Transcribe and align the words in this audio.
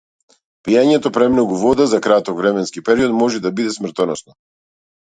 Пиењето 0.67 1.11
премногу 1.17 1.59
вода 1.65 1.87
за 1.93 2.01
краток 2.07 2.41
временски 2.43 2.87
период 2.89 3.17
може 3.21 3.47
да 3.47 3.57
биде 3.61 3.79
смртоносно. 3.79 4.41